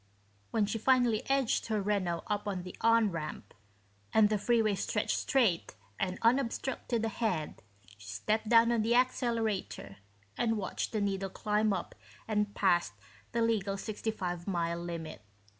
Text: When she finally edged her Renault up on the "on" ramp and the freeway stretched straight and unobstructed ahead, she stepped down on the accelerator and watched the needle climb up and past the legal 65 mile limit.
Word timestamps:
When 0.49 0.65
she 0.65 0.79
finally 0.79 1.21
edged 1.29 1.67
her 1.67 1.79
Renault 1.79 2.23
up 2.25 2.47
on 2.47 2.63
the 2.63 2.75
"on" 2.81 3.11
ramp 3.11 3.53
and 4.11 4.29
the 4.29 4.39
freeway 4.39 4.73
stretched 4.73 5.15
straight 5.15 5.75
and 5.99 6.17
unobstructed 6.23 7.05
ahead, 7.05 7.61
she 7.99 8.07
stepped 8.09 8.49
down 8.49 8.71
on 8.71 8.81
the 8.81 8.95
accelerator 8.95 9.97
and 10.35 10.57
watched 10.57 10.91
the 10.91 11.01
needle 11.01 11.29
climb 11.29 11.71
up 11.71 11.93
and 12.27 12.55
past 12.55 12.93
the 13.31 13.43
legal 13.43 13.77
65 13.77 14.47
mile 14.47 14.79
limit. 14.79 15.21